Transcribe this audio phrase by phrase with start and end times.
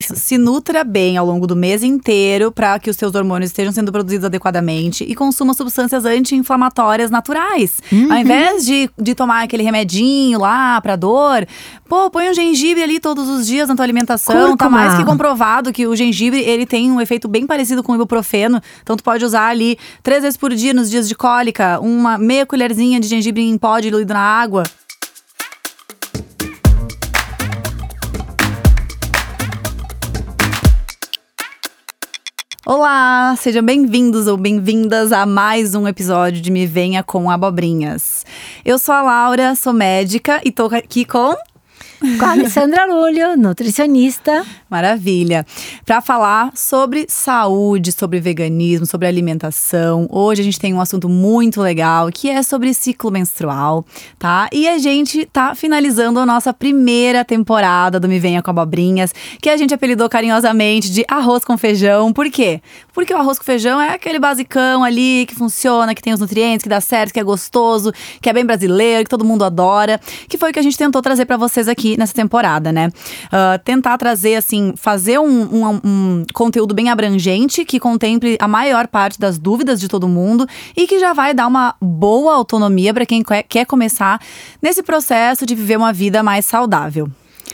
[0.00, 3.90] Se nutra bem ao longo do mês inteiro para que os seus hormônios estejam sendo
[3.90, 7.80] produzidos adequadamente e consuma substâncias anti-inflamatórias naturais.
[7.90, 8.12] Uhum.
[8.12, 11.44] Ao invés de, de tomar aquele remedinho lá para dor,
[11.88, 14.34] pô, põe um gengibre ali todos os dias na tua alimentação.
[14.34, 14.70] Tá Cúrcuma.
[14.70, 18.62] mais que comprovado que o gengibre ele tem um efeito bem parecido com o ibuprofeno.
[18.80, 22.46] Então tu pode usar ali três vezes por dia nos dias de cólica, uma meia
[22.46, 24.62] colherzinha de gengibre em pó diluído na água.
[32.70, 38.26] Olá, sejam bem-vindos ou bem-vindas a mais um episódio de Me Venha com Abobrinhas.
[38.62, 41.34] Eu sou a Laura, sou médica e tô aqui com
[42.00, 44.46] Com a Alessandra Lulho, nutricionista.
[44.70, 45.44] Maravilha.
[45.84, 50.06] Para falar sobre saúde, sobre veganismo, sobre alimentação.
[50.08, 53.84] Hoje a gente tem um assunto muito legal que é sobre ciclo menstrual,
[54.16, 54.48] tá?
[54.52, 59.12] E a gente tá finalizando a nossa primeira temporada do Me Venha com Abobrinhas,
[59.42, 62.12] que a gente apelidou carinhosamente de arroz com feijão.
[62.12, 62.60] Por quê?
[62.98, 66.64] Porque o arroz com feijão é aquele basicão ali que funciona, que tem os nutrientes,
[66.64, 70.36] que dá certo, que é gostoso, que é bem brasileiro, que todo mundo adora, que
[70.36, 72.90] foi o que a gente tentou trazer para vocês aqui nessa temporada, né?
[73.30, 78.88] Ah, tentar trazer, assim, fazer um, um- um conteúdo bem abrangente que contemple a maior
[78.88, 80.44] parte das dúvidas de todo mundo
[80.76, 84.20] e que já vai dar uma boa autonomia para quem quer- quer começar
[84.60, 87.08] nesse processo de viver uma vida mais saudável.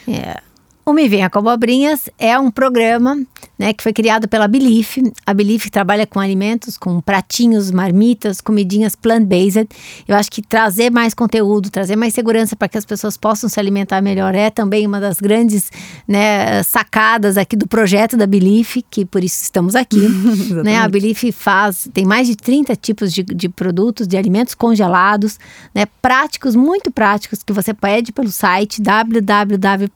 [0.08, 0.40] É.
[0.86, 3.16] O Me Venha com Abobrinhas é um programa
[3.58, 4.98] né, que foi criado pela Belief.
[5.24, 9.68] A Belief trabalha com alimentos, com pratinhos, marmitas, comidinhas plant-based.
[10.06, 13.58] Eu acho que trazer mais conteúdo, trazer mais segurança para que as pessoas possam se
[13.60, 15.70] alimentar melhor é também uma das grandes
[16.06, 20.08] né, sacadas aqui do projeto da Belief, que por isso estamos aqui.
[20.64, 20.78] né?
[20.78, 25.38] A Belief faz, tem mais de 30 tipos de, de produtos, de alimentos congelados,
[25.74, 29.94] né, práticos, muito práticos, que você pede pelo site www.belief,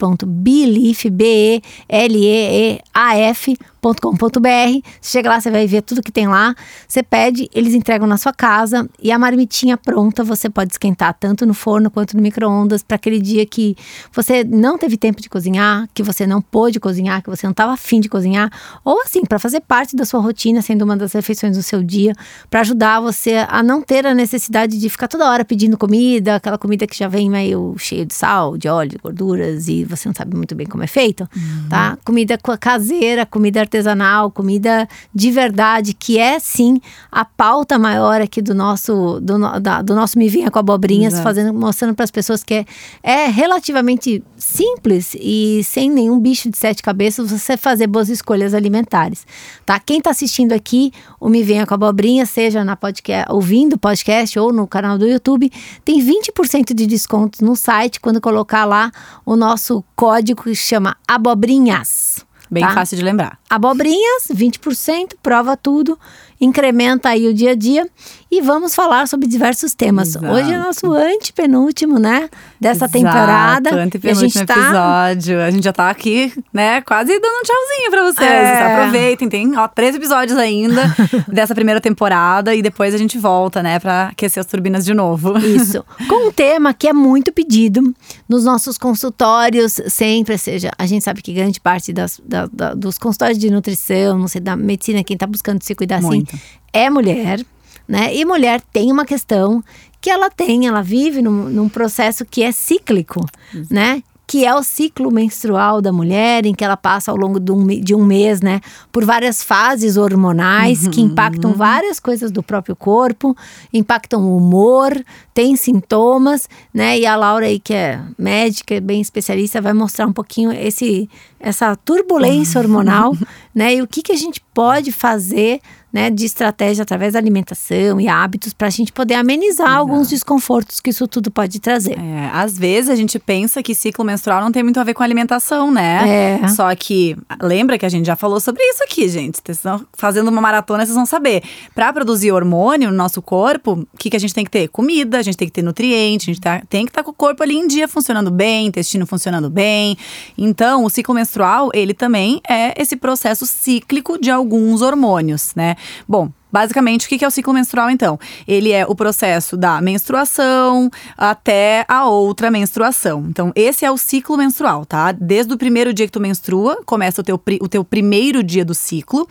[3.49, 4.83] selfie Você
[5.19, 6.55] chega lá, você vai ver tudo que tem lá.
[6.87, 11.47] Você pede, eles entregam na sua casa e a marmitinha pronta você pode esquentar tanto
[11.47, 13.77] no forno quanto no micro-ondas para aquele dia que
[14.13, 17.73] você não teve tempo de cozinhar, que você não pôde cozinhar, que você não estava
[17.73, 18.51] afim de cozinhar,
[18.85, 22.13] ou assim, para fazer parte da sua rotina, sendo uma das refeições do seu dia,
[22.51, 26.59] para ajudar você a não ter a necessidade de ficar toda hora pedindo comida, aquela
[26.59, 30.15] comida que já vem meio cheia de sal, de óleo, de gorduras e você não
[30.15, 31.29] sabe muito bem como é feito,
[31.69, 31.99] tá?
[32.05, 36.81] Comida co- caseira, comida artesanal, comida de verdade, que é sim
[37.13, 41.23] a pauta maior aqui do nosso do, da- do nosso Me Vinha com Abobrinhas, Exato.
[41.29, 42.65] fazendo, mostrando para as pessoas que é,
[43.03, 49.27] é relativamente simples e sem nenhum bicho de sete cabeças você fazer boas escolhas alimentares,
[49.67, 49.79] tá?
[49.79, 54.39] Quem está assistindo aqui, o Me Venha com Abobrinha, seja na podcast, ouvindo o podcast
[54.39, 55.51] ou no canal do YouTube,
[55.85, 58.91] tem 20% de desconto no site quando colocar lá
[59.27, 62.25] o nosso código que chama Abobrinhas.
[62.51, 62.73] Bem tá?
[62.73, 63.39] fácil de lembrar.
[63.49, 65.99] Abobrinhas, 20%, prova tudo,
[66.41, 67.89] incrementa aí o dia a dia
[68.31, 70.09] e vamos falar sobre diversos temas.
[70.09, 70.27] Exato.
[70.27, 72.29] Hoje é nosso antepenúltimo, né?
[72.61, 73.71] Dessa Exato, temporada.
[73.71, 74.55] A antepenúltimo gente tá.
[74.55, 75.41] episódio.
[75.43, 78.31] A gente já tá aqui, né, quase dando um tchauzinho pra vocês.
[78.31, 78.75] É.
[78.75, 80.83] Aproveitem, tem ó, três episódios ainda
[81.29, 85.39] dessa primeira temporada e depois a gente volta, né, pra aquecer as turbinas de novo.
[85.39, 85.85] Isso.
[86.09, 87.95] Com um tema que é muito pedido
[88.29, 92.75] nos nossos consultórios, sempre, ou seja, a gente sabe que grande parte das, da- da-
[92.75, 96.29] dos consultórios de nutrição, não sei, da medicina, quem tá buscando se cuidar Muito.
[96.35, 97.41] assim, é mulher,
[97.89, 98.15] né?
[98.15, 99.65] E mulher tem uma questão
[100.01, 103.25] que ela tem, ela vive num, num processo que é cíclico,
[103.71, 104.03] né?
[104.27, 107.67] Que é o ciclo menstrual da mulher, em que ela passa ao longo de um,
[107.67, 108.61] de um mês, né?
[108.93, 113.35] Por várias fases hormonais que impactam várias coisas do próprio corpo,
[113.73, 114.93] impactam o humor,
[115.33, 116.99] tem sintomas, né?
[116.99, 121.09] E a Laura aí, que é médica, bem especialista, vai mostrar um pouquinho esse,
[121.41, 123.17] essa turbulência hormonal,
[123.55, 123.77] né?
[123.77, 125.61] E o que, que a gente pode fazer
[125.93, 130.81] né, de estratégia através da alimentação e hábitos para a gente poder amenizar alguns desconfortos
[130.81, 131.99] que isso tudo pode trazer.
[131.99, 135.03] É, às vezes a gente pensa que ciclo menstrual não tem muito a ver com
[135.03, 136.39] alimentação, né?
[136.43, 136.49] É.
[136.49, 139.39] Só que lembra que a gente já falou sobre isso aqui, gente.
[139.39, 141.43] Vocês estão fazendo uma maratona, vocês vão saber.
[141.75, 144.69] Para produzir hormônio no nosso corpo, o que, que a gente tem que ter?
[144.69, 147.15] Comida, a gente tem que ter nutriente, a gente tá- tem que estar com o
[147.15, 149.97] corpo ali em dia funcionando bem, intestino funcionando bem.
[150.37, 155.77] Então, o ciclo menstrual, ele também é esse processo cíclico de alguns hormônios, né?
[156.07, 158.19] Bom, Basicamente, o que é o ciclo menstrual, então?
[158.47, 163.27] Ele é o processo da menstruação até a outra menstruação.
[163.29, 165.13] Então, esse é o ciclo menstrual, tá?
[165.13, 168.75] Desde o primeiro dia que tu menstrua, começa o teu, o teu primeiro dia do
[168.75, 169.29] ciclo.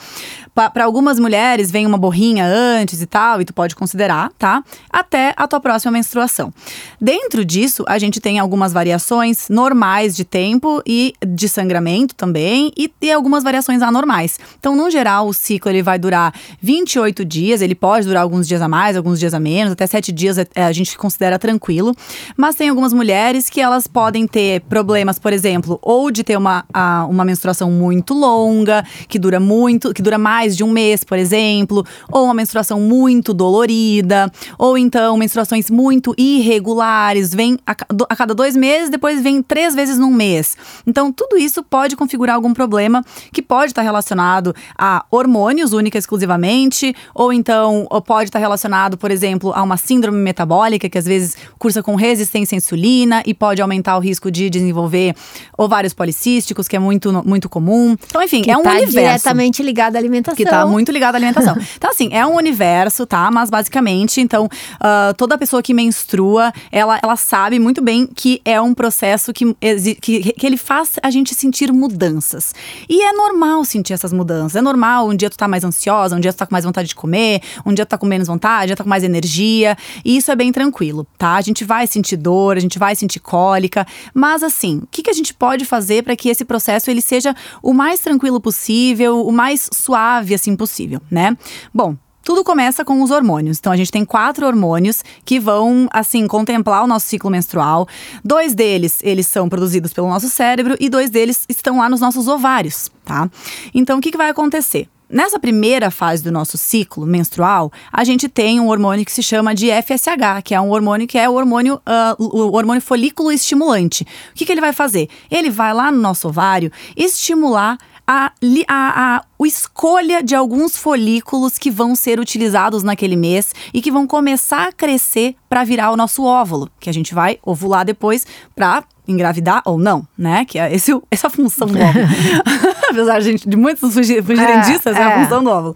[0.54, 4.64] Para algumas mulheres, vem uma borrinha antes e tal, e tu pode considerar, tá?
[4.90, 6.54] Até a tua próxima menstruação.
[7.00, 12.92] Dentro disso, a gente tem algumas variações normais de tempo e de sangramento também, e,
[13.02, 14.40] e algumas variações anormais.
[14.60, 18.48] Então, no geral, o ciclo ele vai durar 28 oito dias, ele pode durar alguns
[18.48, 21.96] dias a mais, alguns dias a menos, até sete dias é, a gente considera tranquilo.
[22.36, 26.66] Mas tem algumas mulheres que elas podem ter problemas, por exemplo, ou de ter uma,
[27.10, 31.86] uma menstruação muito longa, que dura muito, que dura mais de um mês, por exemplo,
[32.12, 37.72] ou uma menstruação muito dolorida, ou então menstruações muito irregulares, vem a,
[38.10, 40.58] a cada dois meses, depois vem três vezes num mês.
[40.86, 46.94] Então, tudo isso pode configurar algum problema que pode estar relacionado a hormônios única exclusivamente,
[47.14, 51.36] ou então ou pode estar relacionado, por exemplo, a uma síndrome metabólica, que às vezes
[51.58, 55.16] cursa com resistência à insulina e pode aumentar o risco de desenvolver
[55.58, 57.96] ovários policísticos, que é muito, muito comum.
[58.08, 58.92] Então, enfim, que é um tá universo.
[58.92, 60.36] diretamente ligado à alimentação.
[60.36, 61.56] Que tá muito ligado à alimentação.
[61.76, 63.30] então, assim, é um universo, tá?
[63.32, 68.60] Mas basicamente, então, uh, toda pessoa que menstrua, ela, ela sabe muito bem que é
[68.62, 69.56] um processo que,
[70.02, 72.54] que, que ele faz a gente sentir mudanças.
[72.90, 74.56] E é normal sentir essas mudanças.
[74.56, 76.87] É normal um dia tu tá mais ansiosa, um dia tu tá com mais vontade
[76.88, 79.78] vontade de comer, um dia tá com menos vontade, já tá com mais energia.
[80.04, 81.36] E isso é bem tranquilo, tá?
[81.36, 85.10] A gente vai sentir dor, a gente vai sentir cólica, mas assim, o que, que
[85.10, 89.32] a gente pode fazer para que esse processo ele seja o mais tranquilo possível, o
[89.32, 91.36] mais suave assim possível, né?
[91.74, 93.58] Bom, tudo começa com os hormônios.
[93.58, 97.88] Então a gente tem quatro hormônios que vão assim contemplar o nosso ciclo menstrual.
[98.24, 102.28] Dois deles, eles são produzidos pelo nosso cérebro e dois deles estão lá nos nossos
[102.28, 103.30] ovários, tá?
[103.74, 104.90] Então o que, que vai acontecer?
[105.10, 109.56] Nessa primeira fase do nosso ciclo menstrual, a gente tem um hormônio que se chama
[109.56, 114.04] de FSH, que é um hormônio que é o hormônio, uh, o hormônio folículo estimulante.
[114.04, 115.08] O que, que ele vai fazer?
[115.32, 117.78] Ele vai lá no nosso ovário estimular
[118.08, 118.32] a, a,
[118.68, 124.08] a, a escolha de alguns folículos que vão ser utilizados naquele mês e que vão
[124.08, 128.26] começar a crescer para virar o nosso óvulo, que a gente vai ovular depois
[128.56, 130.46] para engravidar ou não, né?
[130.46, 132.06] Que é esse, essa função do óvulo.
[132.90, 135.02] Apesar de, de muitos fugirem é, disso, essa é.
[135.02, 135.76] é a função do óvulo.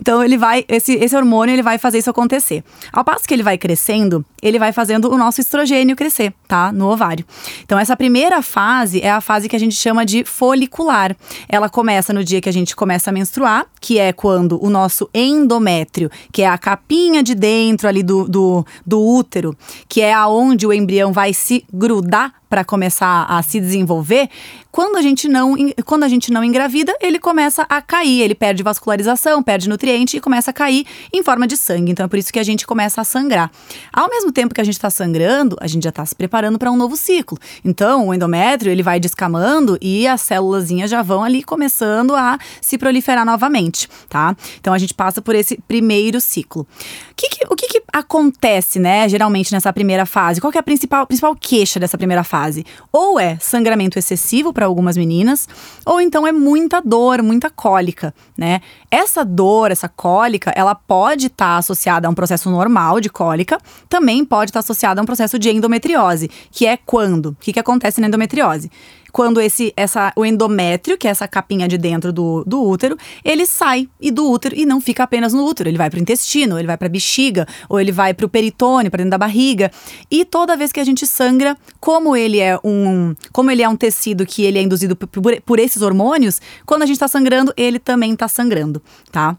[0.00, 2.64] Então ele vai, esse, esse hormônio ele vai fazer isso acontecer.
[2.92, 6.72] Ao passo que ele vai crescendo, ele vai fazendo o nosso estrogênio crescer, tá?
[6.72, 7.24] No ovário.
[7.64, 11.16] Então essa primeira fase é a fase que a gente chama de folicular.
[11.48, 15.08] Ela começa no dia que a gente começa a menstruar, que é quando o nosso
[15.14, 19.56] endométrio, que é a capinha de dentro ali do, do, do útero,
[19.88, 24.28] que é aonde o embrião vai se grudar para começar a se desenvolver,
[24.72, 25.54] quando a gente não
[25.84, 30.20] quando a gente não engravida, ele começa a cair, ele perde vascularização, perde nutriente e
[30.20, 31.92] começa a cair em forma de sangue.
[31.92, 33.50] Então é por isso que a gente começa a sangrar.
[33.92, 36.70] Ao mesmo tempo que a gente está sangrando, a gente já está se preparando para
[36.70, 37.38] um novo ciclo.
[37.64, 42.78] Então o endométrio ele vai descamando e as células já vão ali começando a se
[42.78, 44.36] proliferar novamente, tá?
[44.60, 46.66] Então a gente passa por esse primeiro ciclo.
[47.10, 50.40] O que, que o que, que acontece, né, geralmente nessa primeira fase?
[50.40, 52.64] Qual é a principal, principal queixa dessa primeira fase?
[52.92, 55.48] Ou é sangramento excessivo para algumas meninas,
[55.84, 58.60] ou então é muita dor, muita cólica, né?
[58.90, 63.58] Essa dor, essa cólica, ela pode estar tá associada a um processo normal de cólica,
[63.88, 67.26] também pode estar tá associada a um processo de endometriose, que é quando?
[67.26, 68.68] O que, que acontece na endometriose?
[69.12, 73.46] Quando esse, essa, o endométrio, que é essa capinha de dentro do, do útero, ele
[73.46, 75.68] sai e do útero e não fica apenas no útero.
[75.68, 78.28] Ele vai para o intestino, ele vai para a bexiga, ou ele vai para o
[78.28, 79.70] peritônio, para dentro da barriga.
[80.10, 83.76] E toda vez que a gente sangra, como ele é um, como ele é um
[83.76, 87.78] tecido que ele é induzido por, por esses hormônios, quando a gente está sangrando, ele
[87.78, 89.36] também está sangrando, tá?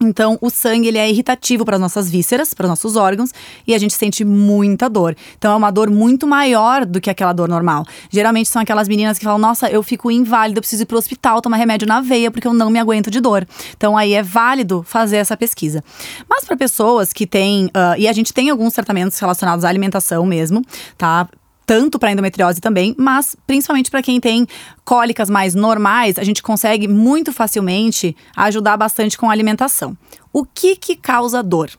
[0.00, 3.30] Então, o sangue ele é irritativo para as nossas vísceras, para os nossos órgãos,
[3.66, 5.16] e a gente sente muita dor.
[5.36, 7.84] Então, é uma dor muito maior do que aquela dor normal.
[8.10, 10.98] Geralmente são aquelas meninas que falam: Nossa, eu fico inválida, eu preciso ir para o
[10.98, 13.46] hospital tomar remédio na veia porque eu não me aguento de dor.
[13.76, 15.82] Então, aí é válido fazer essa pesquisa.
[16.28, 20.24] Mas para pessoas que têm, uh, e a gente tem alguns tratamentos relacionados à alimentação
[20.24, 20.62] mesmo,
[20.96, 21.28] tá?
[21.68, 24.46] Tanto para endometriose também, mas principalmente para quem tem
[24.86, 29.94] cólicas mais normais, a gente consegue muito facilmente ajudar bastante com a alimentação.
[30.32, 31.70] O que que causa dor?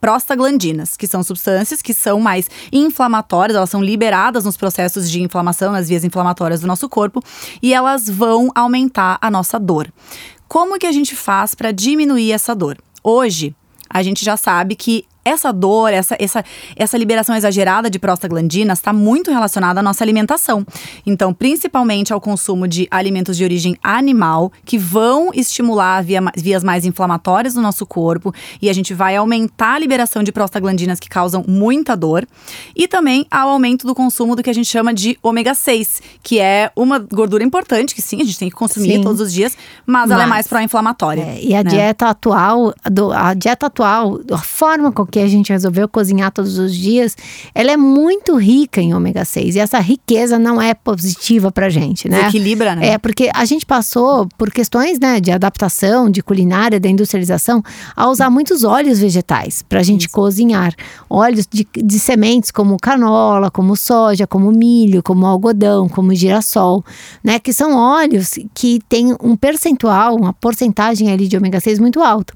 [0.00, 5.70] prostaglandinas, que são substâncias que são mais inflamatórias, elas são liberadas nos processos de inflamação,
[5.70, 7.22] nas vias inflamatórias do nosso corpo,
[7.62, 9.92] e elas vão aumentar a nossa dor.
[10.48, 12.78] Como que a gente faz para diminuir essa dor?
[13.00, 13.54] Hoje,
[13.88, 16.44] a gente já sabe que essa dor, essa, essa,
[16.76, 20.66] essa liberação exagerada de prostaglandinas está muito relacionada à nossa alimentação.
[21.06, 26.84] Então, principalmente ao consumo de alimentos de origem animal, que vão estimular via, vias mais
[26.84, 31.44] inflamatórias do nosso corpo, e a gente vai aumentar a liberação de prostaglandinas que causam
[31.46, 32.26] muita dor,
[32.74, 36.40] e também ao aumento do consumo do que a gente chama de ômega 6, que
[36.40, 39.02] é uma gordura importante, que sim, a gente tem que consumir sim.
[39.02, 41.22] todos os dias, mas, mas ela é mais pró-inflamatória.
[41.22, 41.70] É, e a né?
[41.70, 46.58] dieta atual, do, a dieta atual, a forma com que a gente resolveu cozinhar todos
[46.58, 47.14] os dias,
[47.54, 49.56] ela é muito rica em ômega 6.
[49.56, 52.28] E essa riqueza não é positiva pra gente, né?
[52.28, 52.88] Equilibra, né?
[52.88, 57.62] É, porque a gente passou por questões, né, de adaptação, de culinária, da industrialização,
[57.94, 60.14] a usar muitos óleos vegetais pra gente Isso.
[60.14, 60.74] cozinhar.
[61.10, 66.82] Óleos de, de sementes como canola, como soja, como milho, como algodão, como girassol,
[67.22, 67.38] né?
[67.38, 72.32] Que são óleos que têm um percentual, uma porcentagem ali de ômega 6 muito alto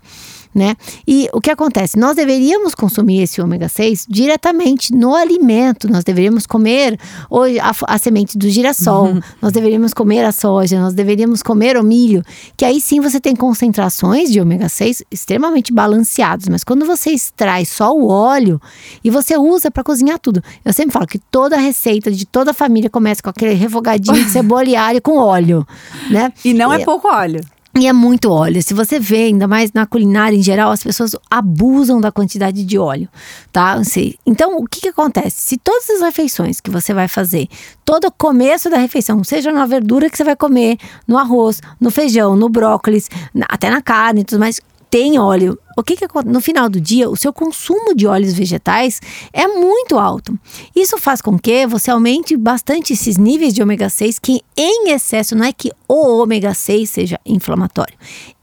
[0.57, 0.75] né?
[1.07, 1.99] E o que acontece?
[1.99, 5.87] Nós deveríamos consumir esse ômega 6 diretamente no alimento.
[5.87, 6.99] Nós deveríamos comer
[7.29, 9.21] hoje a, a semente do girassol, uhum.
[9.43, 12.23] nós deveríamos comer a soja, nós deveríamos comer o milho,
[12.57, 16.49] que aí sim você tem concentrações de ômega 6 extremamente balanceados.
[16.49, 18.59] Mas quando você extrai só o óleo
[19.05, 22.89] e você usa para cozinhar tudo, eu sempre falo que toda receita de toda família
[22.89, 25.67] começa com aquele refogadinho de cebola e alho com óleo,
[26.11, 26.33] né?
[26.43, 27.45] E não é pouco óleo.
[27.79, 28.63] E é muito óleo.
[28.63, 32.79] Se você vê, ainda mais na culinária em geral, as pessoas abusam da quantidade de
[32.79, 33.07] óleo,
[33.53, 33.79] tá?
[34.25, 35.37] Então, o que, que acontece?
[35.43, 37.49] Se todas as refeições que você vai fazer,
[37.85, 41.91] todo o começo da refeição, seja na verdura que você vai comer, no arroz, no
[41.91, 43.11] feijão, no brócolis,
[43.47, 44.59] até na carne e tudo mais,
[44.97, 48.99] tem óleo, o que, que no final do dia o seu consumo de óleos vegetais
[49.31, 50.33] é muito alto.
[50.75, 55.37] Isso faz com que você aumente bastante esses níveis de ômega 6, que em excesso
[55.37, 57.95] não é que o ômega 6 seja inflamatório.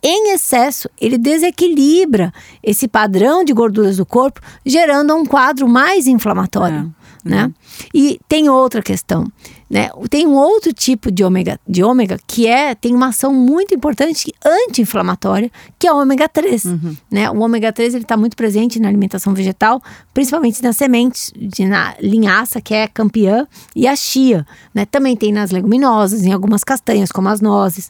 [0.03, 2.31] Em excesso, ele desequilibra
[2.61, 6.93] esse padrão de gorduras do corpo, gerando um quadro mais inflamatório.
[7.25, 7.29] É.
[7.29, 7.45] Né?
[7.45, 7.53] Uhum.
[7.95, 9.25] E tem outra questão.
[9.69, 9.89] Né?
[10.09, 14.33] Tem um outro tipo de ômega, de ômega que é tem uma ação muito importante
[14.45, 16.65] anti-inflamatória, que é o ômega 3.
[16.65, 16.97] Uhum.
[17.09, 17.29] Né?
[17.29, 19.81] O ômega 3 está muito presente na alimentação vegetal,
[20.13, 24.45] principalmente nas sementes, de, na linhaça, que é campeã, e a chia.
[24.73, 24.85] Né?
[24.85, 27.89] Também tem nas leguminosas, em algumas castanhas, como as nozes.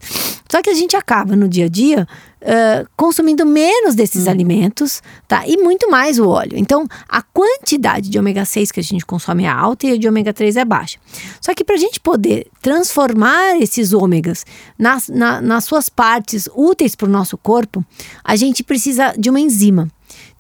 [0.54, 2.08] Só que a gente acaba no dia a dia
[2.44, 4.30] uh, consumindo menos desses hum.
[4.30, 5.48] alimentos, tá?
[5.48, 6.54] E muito mais o óleo.
[6.56, 10.08] Então, a quantidade de ômega 6 que a gente consome é alta e a de
[10.08, 11.00] ômega 3 é baixa.
[11.42, 14.46] Só que para a gente poder transformar esses ômegas
[14.78, 17.84] nas, na, nas suas partes úteis para o nosso corpo,
[18.24, 19.90] a gente precisa de uma enzima.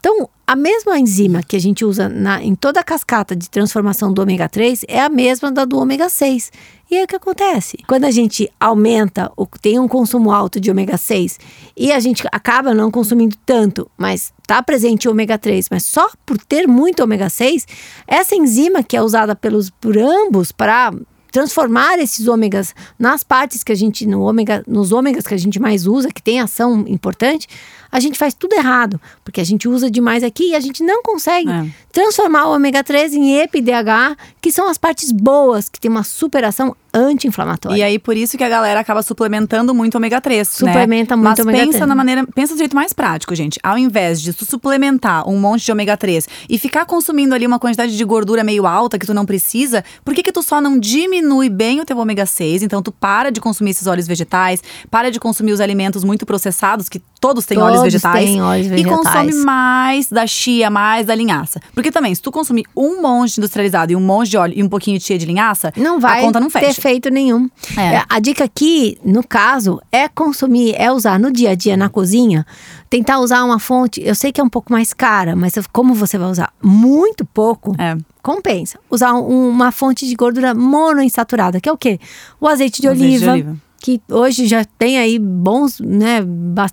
[0.04, 4.12] Então, a mesma enzima que a gente usa na, em toda a cascata de transformação
[4.12, 6.52] do ômega 3 é a mesma da do ômega 6.
[6.92, 7.78] E aí o que acontece?
[7.88, 9.32] Quando a gente aumenta,
[9.62, 11.40] tem um consumo alto de ômega 6
[11.78, 16.38] e a gente acaba não consumindo tanto, mas está presente ômega 3, mas só por
[16.38, 17.66] ter muito ômega 6,
[18.06, 20.92] essa enzima que é usada pelos, por ambos para
[21.34, 25.60] transformar esses ômegas nas partes que a gente no ômega, nos ômegas que a gente
[25.60, 27.48] mais usa, que tem ação importante,
[27.94, 31.04] a gente faz tudo errado, porque a gente usa demais aqui e a gente não
[31.04, 31.72] consegue é.
[31.94, 36.76] Transformar o ômega 3 em EPDH, que são as partes boas, que tem uma superação
[36.94, 37.78] anti-inflamatória.
[37.78, 40.72] E aí por isso que a galera acaba suplementando muito ômega 3, né?
[40.72, 41.22] Suplementa né?
[41.22, 41.88] muito Mas ômega pensa 3.
[41.88, 43.60] na maneira, pensa do jeito mais prático, gente.
[43.64, 47.60] Ao invés de tu suplementar um monte de ômega 3 e ficar consumindo ali uma
[47.60, 50.78] quantidade de gordura meio alta que tu não precisa, por que que tu só não
[50.80, 52.64] diminui bem o teu ômega 6?
[52.64, 56.90] Então tu para de consumir esses óleos vegetais, para de consumir os alimentos muito processados
[56.90, 58.94] que todos têm todos óleos vegetais têm óleos vegetais.
[58.94, 61.62] e consome mais da chia, mais da linhaça.
[61.74, 64.70] Porque também, se tu consumir um monte industrializado e um monte de óleo e um
[64.70, 66.66] pouquinho de chia de linhaça, não vai a conta não fecha.
[66.66, 67.50] ter efeito nenhum.
[67.78, 67.96] É.
[67.96, 68.04] é.
[68.10, 72.46] A dica aqui, no caso, é consumir, é usar no dia a dia na cozinha,
[72.90, 76.18] tentar usar uma fonte, eu sei que é um pouco mais cara, mas como você
[76.18, 78.80] vai usar muito pouco, é compensa.
[78.90, 82.00] Usar um, uma fonte de gordura monoinsaturada, que é o quê?
[82.40, 86.22] O azeite de, o oliva, azeite de oliva, que hoje já tem aí bons, né,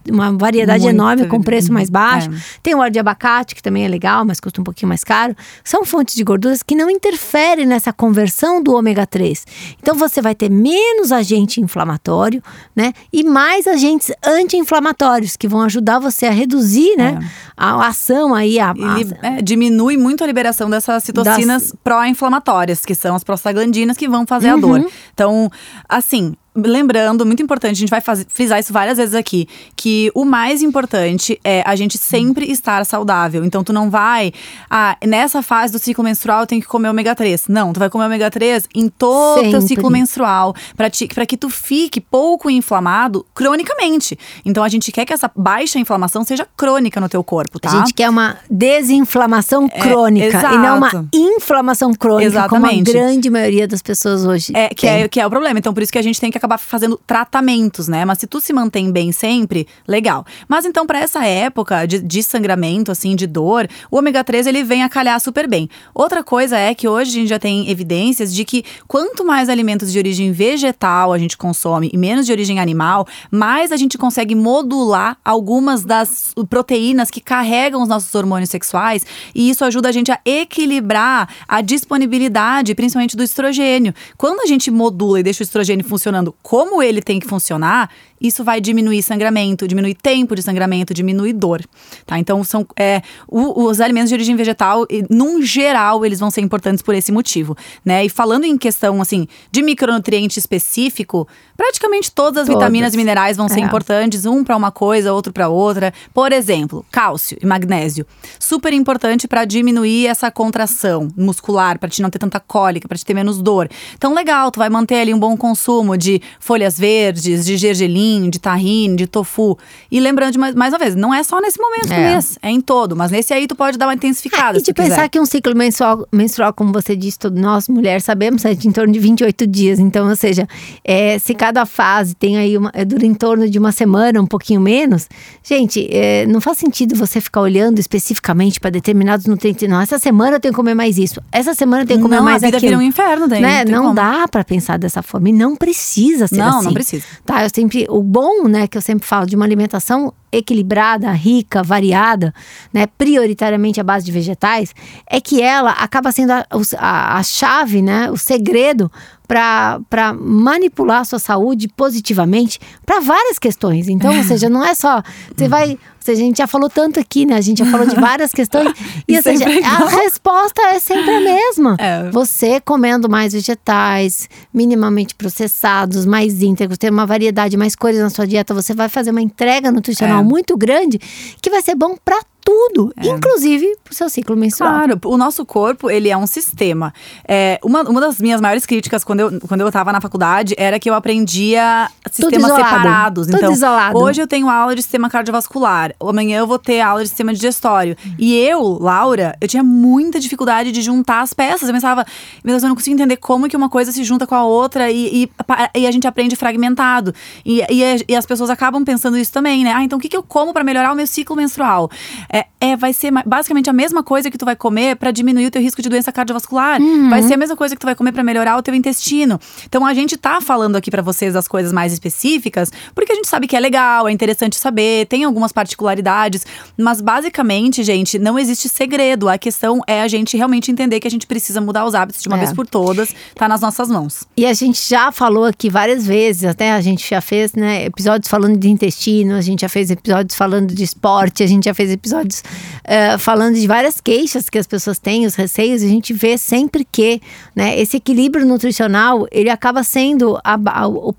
[0.09, 2.31] uma variedade Muito enorme com preço mais baixo.
[2.31, 2.35] É.
[2.62, 5.35] Tem o óleo de abacate, que também é legal, mas custa um pouquinho mais caro.
[5.64, 9.45] São fontes de gorduras que não interferem nessa conversão do ômega 3.
[9.83, 12.40] Então você vai ter menos agente inflamatório,
[12.76, 17.26] né, e mais agentes anti-inflamatórios que vão ajudar você a reduzir, né, é.
[17.57, 21.73] a, ação aí a, a é, diminui muito a liberação dessas citocinas das...
[21.83, 24.59] pró-inflamatórias, que são as prostaglandinas que vão fazer uhum.
[24.59, 24.90] a dor.
[25.12, 25.50] Então,
[25.88, 26.37] assim,
[26.67, 30.62] lembrando, muito importante, a gente vai fazer, frisar isso várias vezes aqui, que o mais
[30.62, 33.45] importante é a gente sempre estar saudável.
[33.45, 34.33] Então tu não vai,
[34.69, 37.49] ah, nessa fase do ciclo menstrual eu tenho que comer ômega 3.
[37.49, 40.90] Não, tu vai comer ômega 3 em todo o teu ciclo menstrual, para
[41.26, 44.19] que tu fique pouco inflamado cronicamente.
[44.45, 47.71] Então a gente quer que essa baixa inflamação seja crônica no teu corpo, tá?
[47.71, 52.85] A gente quer uma desinflamação é, crônica e não uma inflamação crônica, Exatamente.
[52.85, 54.52] como a grande maioria das pessoas hoje.
[54.55, 55.59] É, que é, que é o problema.
[55.59, 58.04] Então por isso que a gente tem que acabar fazendo tratamentos, né?
[58.04, 60.25] Mas se tu se mantém bem sempre, legal.
[60.49, 64.62] Mas então para essa época de, de sangramento, assim, de dor, o ômega 3 ele
[64.62, 65.69] vem a calhar super bem.
[65.95, 69.92] Outra coisa é que hoje a gente já tem evidências de que quanto mais alimentos
[69.92, 74.35] de origem vegetal a gente consome e menos de origem animal, mais a gente consegue
[74.35, 79.04] modular algumas das proteínas que carregam os nossos hormônios sexuais
[79.35, 83.95] e isso ajuda a gente a equilibrar a disponibilidade, principalmente do estrogênio.
[84.16, 88.45] Quando a gente modula e deixa o estrogênio funcionando como ele tem que funcionar, isso
[88.45, 91.65] vai diminuir sangramento, diminuir tempo de sangramento, diminuir dor,
[92.05, 92.19] tá?
[92.19, 96.83] Então são é, o, os alimentos de origem vegetal, num geral, eles vão ser importantes
[96.83, 98.05] por esse motivo, né?
[98.05, 102.61] E falando em questão assim de micronutriente específico, praticamente todas as todas.
[102.61, 103.65] vitaminas e minerais vão ser é.
[103.65, 105.93] importantes, um para uma coisa, outro para outra.
[106.12, 108.07] Por exemplo, cálcio e magnésio,
[108.39, 113.05] super importante para diminuir essa contração muscular, para te não ter tanta cólica, para te
[113.05, 113.69] ter menos dor.
[113.95, 118.38] Então legal, tu vai manter ali um bom consumo de folhas verdes, de gergelim de
[118.38, 119.59] tahine, de tofu.
[119.90, 121.97] E lembrando mais, mais uma vez, não é só nesse momento é.
[121.97, 122.97] do mês, é em todo.
[122.97, 124.59] Mas nesse aí tu pode dar uma intensificada.
[124.59, 125.09] É, e de pensar quiser.
[125.09, 128.73] que um ciclo menstrual, menstrual, como você disse, todos nós mulheres sabemos, é de em
[128.73, 129.79] torno de 28 dias.
[129.79, 130.49] Então, ou seja,
[130.85, 134.26] é, se cada fase tem aí uma, é, dura em torno de uma semana, um
[134.26, 135.09] pouquinho menos,
[135.43, 139.69] gente, é, não faz sentido você ficar olhando especificamente para determinados nutrientes.
[139.69, 141.21] Não, essa semana eu tenho que comer mais isso.
[141.33, 142.71] Essa semana eu tenho que comer não, mais a vida aquilo.
[142.73, 143.43] vira um inferno daí.
[143.43, 143.64] Né?
[143.64, 146.57] Não, não dá para pensar dessa forma e não precisa ser não, assim.
[146.57, 147.05] Não, não precisa.
[147.25, 151.62] Tá, eu sempre o bom, né, que eu sempre falo de uma alimentação equilibrada, rica,
[151.62, 152.33] variada,
[152.73, 154.75] né, prioritariamente à base de vegetais,
[155.07, 156.47] é que ela acaba sendo a,
[156.78, 158.90] a, a chave, né, o segredo
[159.31, 163.89] para manipular a sua saúde positivamente para várias questões.
[163.89, 165.01] Então, ou seja, não é só.
[165.37, 165.71] Você vai.
[165.71, 167.37] Ou seja, a gente já falou tanto aqui, né?
[167.37, 168.73] A gente já falou de várias questões.
[169.07, 171.77] E, ou seja, a resposta é sempre a mesma.
[171.79, 172.11] É.
[172.11, 178.27] Você comendo mais vegetais, minimamente processados, mais íntegros, ter uma variedade, mais cores na sua
[178.27, 180.25] dieta, você vai fazer uma entrega nutricional é.
[180.25, 180.99] muito grande
[181.43, 183.07] que vai ser bom para tudo, é.
[183.07, 184.73] inclusive pro seu ciclo menstrual.
[184.73, 186.92] Claro, o nosso corpo, ele é um sistema.
[187.26, 190.78] É, uma, uma das minhas maiores críticas quando eu, quando eu tava na faculdade era
[190.80, 193.26] que eu aprendia sistemas separados.
[193.26, 193.99] Tudo então, isolado.
[193.99, 197.97] hoje eu tenho aula de sistema cardiovascular, amanhã eu vou ter aula de sistema digestório.
[198.19, 201.69] E eu, Laura, eu tinha muita dificuldade de juntar as peças.
[201.69, 202.04] Eu pensava,
[202.42, 204.90] meu Deus, eu não consigo entender como que uma coisa se junta com a outra
[204.90, 205.30] e, e,
[205.78, 207.14] e a gente aprende fragmentado.
[207.45, 209.73] E, e, e, as pessoas acabam pensando isso também, né?
[209.73, 211.88] Ah, então o que, que eu como para melhorar o meu ciclo menstrual?
[212.33, 215.50] É, é, vai ser basicamente a mesma coisa que tu vai comer para diminuir o
[215.50, 216.81] teu risco de doença cardiovascular.
[216.81, 217.09] Uhum.
[217.09, 219.40] Vai ser a mesma coisa que tu vai comer para melhorar o teu intestino.
[219.66, 223.29] Então a gente tá falando aqui para vocês das coisas mais específicas, porque a gente
[223.29, 226.44] sabe que é legal, é interessante saber, tem algumas particularidades,
[226.76, 229.29] mas basicamente, gente, não existe segredo.
[229.29, 232.29] A questão é a gente realmente entender que a gente precisa mudar os hábitos de
[232.29, 232.40] uma é.
[232.40, 234.24] vez por todas, tá nas nossas mãos.
[234.37, 238.29] E a gente já falou aqui várias vezes, até a gente já fez, né, episódios
[238.29, 241.90] falando de intestino, a gente já fez episódios falando de esporte, a gente já fez
[241.90, 246.12] episódios episódios uh, falando de várias queixas que as pessoas têm, os receios, a gente
[246.12, 247.20] vê sempre que
[247.54, 251.14] né, esse equilíbrio nutricional ele acaba sendo, a, a, o,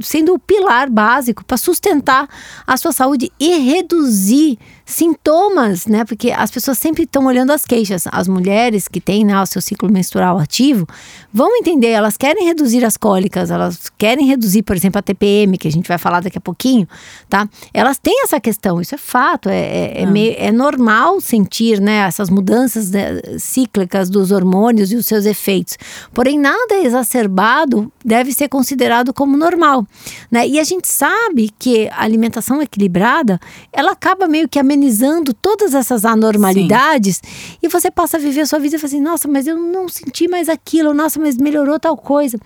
[0.00, 2.28] sendo o pilar básico para sustentar
[2.66, 4.58] a sua saúde e reduzir
[4.90, 6.04] sintomas, né?
[6.04, 8.04] Porque as pessoas sempre estão olhando as queixas.
[8.10, 10.86] As mulheres que têm né, o seu ciclo menstrual ativo
[11.32, 15.68] vão entender, elas querem reduzir as cólicas, elas querem reduzir, por exemplo, a TPM, que
[15.68, 16.88] a gente vai falar daqui a pouquinho,
[17.28, 17.48] tá?
[17.72, 21.98] Elas têm essa questão, isso é fato, é, é, é, meio, é normal sentir, né,
[21.98, 25.78] essas mudanças né, cíclicas dos hormônios e os seus efeitos.
[26.12, 29.86] Porém, nada exacerbado deve ser considerado como normal,
[30.30, 30.48] né?
[30.48, 33.38] E a gente sabe que a alimentação equilibrada,
[33.72, 37.56] ela acaba meio que amenizando amenizando todas essas anormalidades sim.
[37.62, 39.88] e você passa a viver a sua vida e fala assim, nossa, mas eu não
[39.88, 42.38] senti mais aquilo, nossa, mas melhorou tal coisa.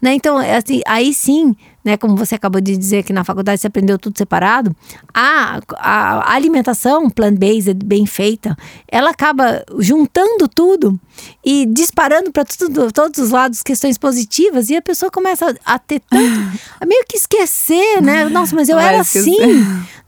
[0.00, 0.14] Né?
[0.14, 3.66] Então, é assim, aí sim né, como você acabou de dizer que na faculdade você
[3.66, 4.74] aprendeu tudo separado,
[5.12, 8.56] a, a alimentação plant-based bem feita,
[8.88, 10.98] ela acaba juntando tudo
[11.44, 12.44] e disparando para
[12.92, 16.40] todos os lados questões positivas e a pessoa começa a ter tanto,
[16.80, 18.28] a meio que esquecer, né?
[18.28, 19.36] Nossa, mas eu era assim.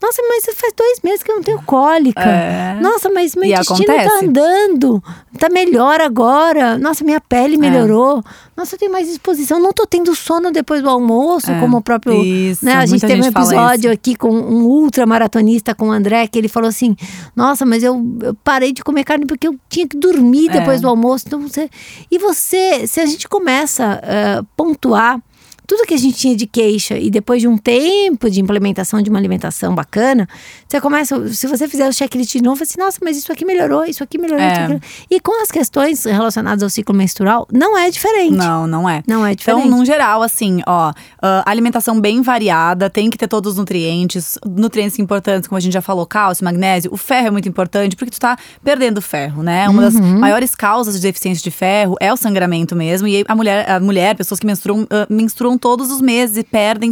[0.03, 2.21] Nossa, mas faz dois meses que eu não tenho cólica.
[2.21, 2.79] É.
[2.81, 4.25] Nossa, mas meu E intestino tá acontece.
[4.27, 5.03] andando.
[5.39, 6.77] Tá melhor agora.
[6.77, 8.23] Nossa, minha pele melhorou.
[8.55, 9.59] Nossa, eu tenho mais disposição.
[9.59, 12.25] Não tô tendo sono depois do almoço, É, como o próprio.
[12.25, 12.75] isso, né?
[12.75, 16.39] A gente teve um gente fala episódio aqui com um ultramaratonista com o André, que
[16.39, 16.97] ele falou assim:
[17.35, 20.61] Nossa, mas eu, eu parei de comer carne porque eu tinha que dormir É.
[20.61, 21.25] depois do almoço.
[21.27, 21.69] Então você.
[22.11, 25.21] E você, se a gente começa a pontuar
[25.67, 29.09] tudo que a gente tinha de queixa e depois de um tempo de implementação de
[29.11, 30.29] uma alimentação bacana,
[30.69, 33.85] você começa, se você fizer o checklist de novo, assim, nossa, mas isso aqui melhorou,
[33.85, 34.43] isso aqui melhorou.
[34.45, 34.53] É.
[34.53, 34.81] Isso aqui...
[35.11, 38.35] E com as questões relacionadas ao ciclo menstrual, não é diferente.
[38.37, 39.03] Não, não é.
[39.07, 39.69] Não é Então, diferente.
[39.71, 44.99] num geral, assim, ó, ah, alimentação bem variada, tem que ter todos os nutrientes, nutrientes
[44.99, 48.21] importantes, como a gente já falou, cálcio, magnésio, o ferro é muito importante, porque tu
[48.21, 49.69] tá perdendo ferro, né?
[49.69, 50.19] Uma das Uhum.
[50.19, 54.15] maiores causas de deficiência de ferro é o sangramento mesmo, e a mulher, a mulher
[54.17, 56.91] pessoas que menstruam, ah, menstruam todos os meses e perdem,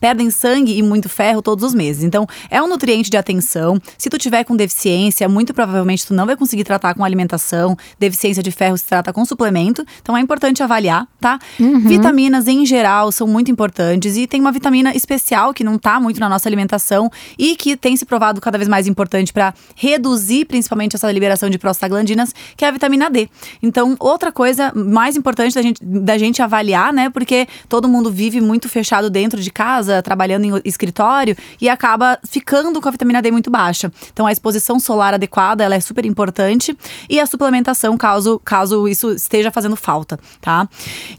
[0.00, 2.02] perdem sangue e muito ferro todos os meses.
[2.02, 3.80] Então, é um nutriente de atenção.
[3.98, 7.76] Se tu tiver com deficiência, muito provavelmente tu não vai conseguir tratar com alimentação.
[7.98, 9.84] Deficiência de ferro se trata com suplemento.
[10.00, 11.38] Então, é importante avaliar, tá?
[11.58, 16.20] Vitaminas em geral são muito importantes e tem uma vitamina especial que não tá muito
[16.20, 20.96] na nossa alimentação e que tem se provado cada vez mais importante para reduzir principalmente
[20.96, 23.28] essa liberação de prostaglandinas, que é a vitamina D.
[23.62, 27.10] Então, outra coisa mais importante da gente, da gente avaliar, né?
[27.10, 32.80] Porque todo mundo vive muito fechado dentro de casa, trabalhando em escritório e acaba ficando
[32.80, 33.92] com a vitamina D muito baixa.
[34.12, 36.76] Então, a exposição solar adequada, ela é super importante
[37.08, 40.68] e a suplementação, caso, caso isso esteja fazendo falta, tá?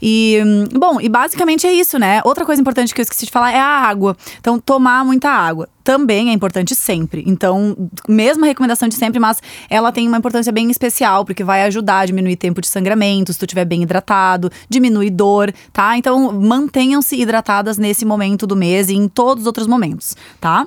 [0.00, 2.22] E, hum, bom, e basicamente é isso, né?
[2.24, 4.16] Outra coisa importante que eu esqueci de falar é a água.
[4.40, 7.22] Então, tomar muita água também é importante sempre.
[7.26, 7.76] Então,
[8.08, 12.06] mesma recomendação de sempre, mas ela tem uma importância bem especial, porque vai ajudar a
[12.06, 15.96] diminuir tempo de sangramento, se tu estiver bem hidratado, diminui dor, tá?
[15.96, 20.66] Então, mantenham-se hidratadas nesse momento do mês e em todos os outros momentos, tá?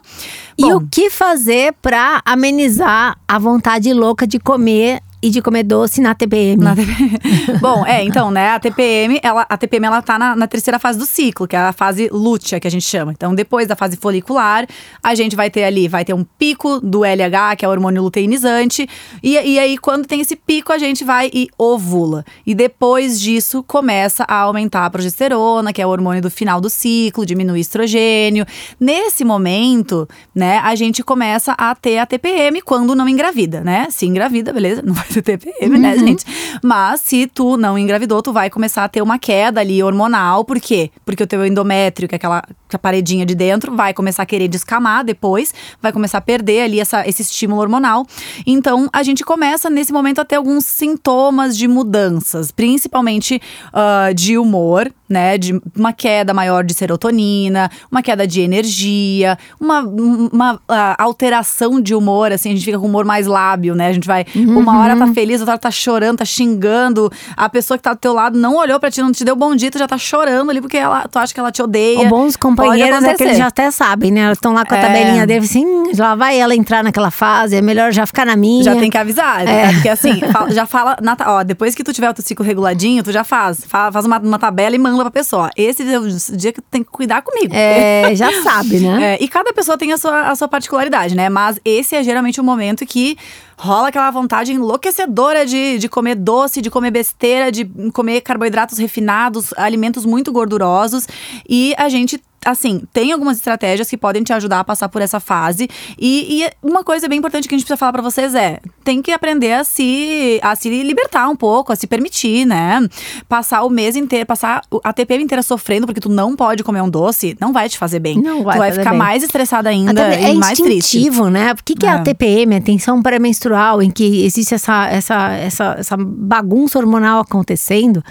[0.58, 5.64] E Bom, o que fazer pra amenizar a vontade louca de comer e de comer
[5.64, 6.64] doce na TPM?
[6.64, 7.20] Na TPM.
[7.60, 11.00] Bom, é, então, né, a TPM, ela, a TPM, ela tá na, na terceira fase
[11.00, 13.12] do ciclo, que é a fase lútea, que a gente chama.
[13.12, 14.68] Então, depois da fase folicular,
[15.02, 18.04] a gente vai ter ali, vai ter um pico do LH, que é o hormônio
[18.04, 18.88] luteinizante,
[19.24, 22.24] e, e aí, quando tem esse pico, a gente vai e ovula.
[22.46, 26.70] E depois disso, começa a aumentar a progesterona, que é o hormônio do final do
[26.70, 28.46] ciclo, diminui o estrogênio.
[28.80, 33.88] Nesse momento, né, a gente começa a ter a TPM quando não engravida, né?
[33.90, 36.26] Se engravida, beleza, não vai TPM, né, gente?
[36.64, 40.44] Mas se tu não engravidou, tu vai começar a ter uma queda ali hormonal.
[40.46, 40.92] Por quê?
[41.06, 42.44] Porque o teu endométrio, que é aquela
[42.76, 46.62] que a paredinha de dentro, vai começar a querer descamar depois, vai começar a perder
[46.62, 48.06] ali essa, esse estímulo hormonal.
[48.46, 53.42] Então, a gente começa nesse momento a ter alguns sintomas de mudanças, principalmente
[53.74, 55.38] ah, de humor, né?
[55.38, 61.94] De uma queda maior de serotonina, uma queda de energia, uma, uma ah, alteração de
[61.94, 63.88] humor, assim, a gente fica com humor mais lábio, né?
[63.88, 67.12] A gente vai, uma hora tá feliz, outra hora tá chorando, tá xingando.
[67.38, 69.56] A pessoa que tá do teu lado não olhou pra ti, não te deu bom
[69.56, 72.00] dia, tu já tá chorando ali porque ela, tu acha que ela te odeia.
[72.00, 74.22] Ou bons Pode é que eles já até sabem, né?
[74.22, 74.82] Elas estão lá com a É.
[74.82, 78.36] tabelinha deles, assim, "Hum, já vai ela entrar naquela fase, é melhor já ficar na
[78.36, 78.64] minha.
[78.64, 79.74] Já tem que avisar, né?
[79.74, 83.12] Porque assim, já fala, na ó, depois que tu tiver o teu ciclo reguladinho, tu
[83.12, 83.64] já faz.
[83.66, 85.50] Fa- Faz uma, uma tabela e manda pra pessoa.
[85.56, 87.54] Esse é o dia que tu tem que cuidar comigo.
[87.54, 89.16] É, já sabe, né?
[89.16, 91.30] É, e cada pessoa tem a sua, a sua particularidade, né?
[91.30, 93.18] Mas esse é geralmente o momento que
[93.58, 99.54] rola aquela vontade enlouquecedora de, de comer doce, de comer besteira, de comer carboidratos refinados,
[99.58, 101.08] alimentos muito gordurosos.
[101.48, 102.22] E a gente.
[102.46, 105.68] Assim, tem algumas estratégias que podem te ajudar a passar por essa fase.
[106.00, 109.02] E, e uma coisa bem importante que a gente precisa falar pra vocês é: tem
[109.02, 112.88] que aprender a se, a se libertar um pouco, a se permitir, né?
[113.28, 116.90] Passar o mês inteiro, passar a TPM inteira sofrendo porque tu não pode comer um
[116.90, 118.22] doce, não vai te fazer bem.
[118.22, 119.00] Não vai tu vai ficar bem.
[119.00, 120.98] mais estressada ainda é e mais triste.
[121.30, 121.54] né?
[121.54, 121.90] O que, que é.
[121.90, 122.02] a É.
[122.04, 122.56] TPM?
[122.56, 128.04] A tensão pré-menstrual, em que existe essa, essa, essa, essa bagunça hormonal acontecendo,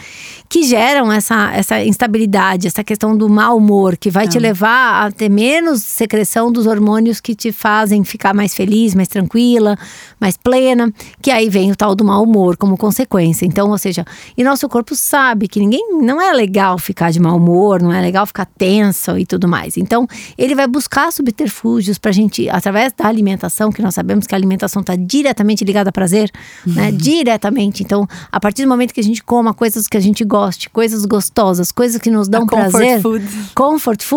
[0.49, 5.10] que geram essa, essa instabilidade, essa questão do mau humor, que vai te levar a
[5.10, 9.76] ter menos secreção dos hormônios que te fazem ficar mais feliz, mais tranquila,
[10.20, 13.46] mais plena, que aí vem o tal do mau humor como consequência.
[13.46, 14.04] Então, ou seja,
[14.37, 18.00] e nosso corpo sabe que ninguém não é legal ficar de mau humor, não é
[18.00, 19.76] legal ficar tenso e tudo mais.
[19.76, 20.06] Então,
[20.37, 24.80] ele vai buscar subterfúgios pra gente, através da alimentação, que nós sabemos que a alimentação
[24.80, 26.30] está diretamente ligada a prazer,
[26.66, 26.90] né?
[26.92, 27.82] Diretamente.
[27.82, 31.04] Então, a partir do momento que a gente coma coisas que a gente goste, coisas
[31.04, 33.26] gostosas, coisas que nos dão A comfort prazer, food.
[33.54, 34.13] comfort food,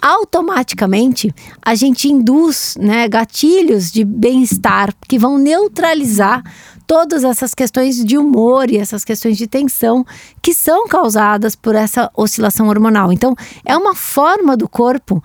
[0.00, 6.42] automaticamente a gente induz né, gatilhos de bem-estar que vão neutralizar
[6.88, 10.06] todas essas questões de humor e essas questões de tensão
[10.40, 13.12] que são causadas por essa oscilação hormonal.
[13.12, 15.22] Então, é uma forma do corpo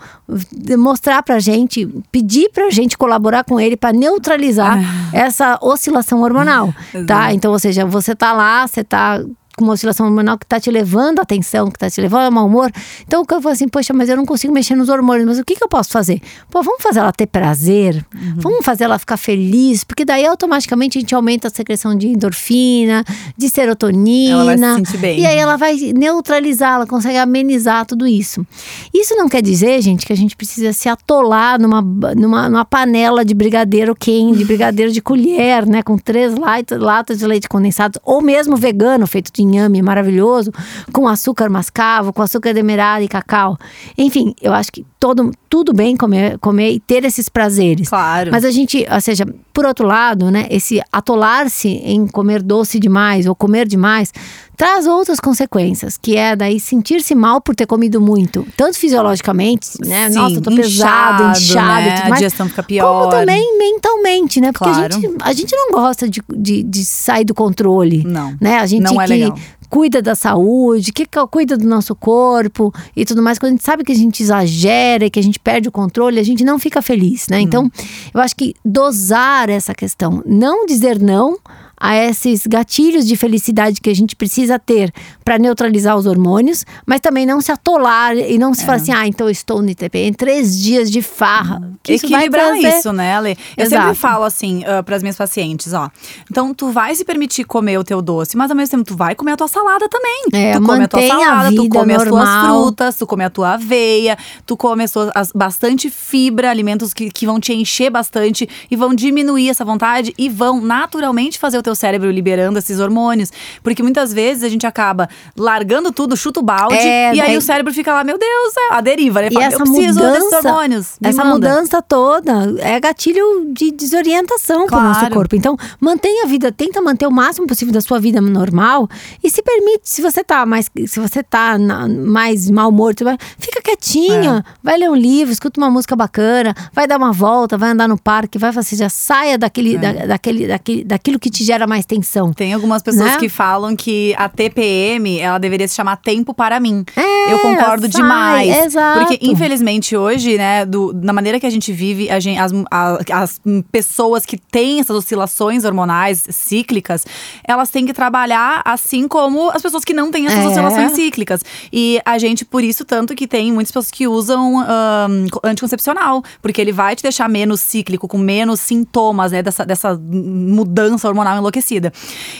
[0.77, 5.17] mostrar pra gente, pedir pra gente colaborar com ele para neutralizar ah.
[5.17, 6.73] essa oscilação hormonal,
[7.07, 7.33] tá?
[7.33, 9.23] Então, ou seja, você tá lá, você tá
[9.57, 12.31] com uma oscilação hormonal que está te levando a atenção, que está te levando a
[12.31, 12.71] mau humor.
[13.05, 15.39] Então o que eu falo assim, poxa, mas eu não consigo mexer nos hormônios, mas
[15.39, 16.21] o que, que eu posso fazer?
[16.49, 18.33] Pô, vamos fazer ela ter prazer, uhum.
[18.37, 23.03] vamos fazer ela ficar feliz, porque daí automaticamente a gente aumenta a secreção de endorfina,
[23.37, 24.33] de serotonina.
[24.33, 25.19] Ela vai se sentir bem.
[25.19, 28.45] E aí ela vai neutralizar, ela consegue amenizar tudo isso.
[28.93, 33.23] Isso não quer dizer, gente, que a gente precisa se atolar numa, numa, numa panela
[33.23, 36.33] de brigadeiro quente, de brigadeiro de colher, né, com três
[36.71, 40.51] latas de leite condensado, ou mesmo vegano, feito de inhame maravilhoso,
[40.91, 43.57] com açúcar mascavo, com açúcar demerara e cacau.
[43.97, 47.89] Enfim, eu acho que todo, tudo bem comer, comer e ter esses prazeres.
[47.89, 48.31] Claro.
[48.31, 53.25] Mas a gente, ou seja, por outro lado, né, esse atolar-se em comer doce demais
[53.25, 54.11] ou comer demais
[54.55, 60.09] traz outras consequências, que é daí sentir-se mal por ter comido muito, tanto fisiologicamente, né?
[60.09, 61.95] Sim, Nossa, tô pesado, inchado, né?
[61.95, 62.87] tudo mais, a digestão fica pior.
[62.87, 64.51] Como também mentalmente, né?
[64.51, 64.95] Porque claro.
[64.95, 68.03] a, gente, a gente não gosta de, de, de sair do controle.
[68.05, 68.35] Não.
[68.39, 68.59] Né?
[68.59, 69.37] A gente não é que, legal
[69.73, 73.39] cuida da saúde, que cuida do nosso corpo e tudo mais.
[73.39, 76.23] Quando a gente sabe que a gente exagera, que a gente perde o controle, a
[76.23, 77.41] gente não fica feliz, né?
[77.41, 77.71] Então,
[78.13, 81.39] eu acho que dosar essa questão, não dizer não
[81.77, 84.91] a esses gatilhos de felicidade que a gente precisa ter
[85.23, 88.65] para neutralizar os hormônios, mas também não se atolar e não se é.
[88.65, 91.61] falar assim, ah, então eu estou no ITP em três dias de farra.
[91.81, 93.37] Que Equilibrar isso, isso, né, Ale?
[93.57, 93.81] Eu Exato.
[93.81, 95.89] sempre falo assim uh, para as minhas pacientes, ó.
[96.29, 99.15] Então tu vai se permitir comer o teu doce, mas ao mesmo tempo tu vai
[99.15, 100.23] comer a tua salada também.
[100.33, 102.21] É, tu come a tua salada, a tu come normal.
[102.21, 106.49] as tuas frutas, tu come a tua aveia, tu come as tuas, as, bastante fibra,
[106.49, 111.37] alimentos que, que vão te encher bastante e vão diminuir essa vontade e vão naturalmente
[111.37, 113.31] fazer o teu cérebro liberando esses hormônios.
[113.61, 117.41] Porque muitas vezes a gente acaba largando tudo, chuta o balde, é, e aí o
[117.41, 119.27] cérebro fica lá, meu Deus, é a deriva, né?
[119.29, 120.97] E Fala, essa eu preciso mudança, desses hormônios.
[121.03, 121.33] Essa manda.
[121.33, 124.69] mudança toda é gatilho de desorientação claro.
[124.69, 125.35] para o nosso corpo.
[125.35, 128.87] Então, mantenha a vida, tenta manter o máximo possível da sua vida normal
[129.23, 133.03] e se permite, se você tá mais, se você tá na, mais mal morto,
[133.37, 134.53] fica quietinha, é.
[134.61, 137.97] vai ler um livro, escuta uma música bacana, vai dar uma volta, vai andar no
[137.97, 139.79] parque, vai fazer, já saia daquele, é.
[139.79, 142.33] da, daquele, daquele, daquilo que te gera mais tensão.
[142.33, 143.17] Tem algumas pessoas né?
[143.17, 146.85] que falam que a TPM, ela deveria se chamar tempo para mim.
[146.95, 148.65] É, eu concordo sai, demais.
[148.65, 148.99] Exato.
[148.99, 152.99] Porque, infelizmente, hoje, né, do, na maneira que a gente vive, a gente, as, a,
[153.21, 157.05] as pessoas que têm essas oscilações hormonais cíclicas,
[157.43, 160.47] elas têm que trabalhar assim como as pessoas que não têm essas é.
[160.47, 161.43] oscilações cíclicas.
[161.71, 166.59] E a gente, por isso, tanto que tem muitas pessoas que usam um, anticoncepcional, porque
[166.59, 171.91] ele vai te deixar menos cíclico, com menos sintomas, né, dessa, dessa mudança hormonal enlouquecida.